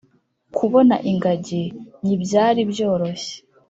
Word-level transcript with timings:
kubona 0.57 0.95
ingajyi 1.11 1.63
nyibyari 2.03 2.61
byoroshye 2.71 3.33